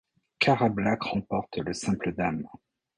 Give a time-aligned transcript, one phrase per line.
[0.39, 2.49] Cara Black remporte le simple dames.